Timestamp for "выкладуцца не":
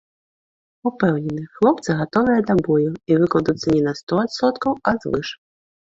3.25-3.81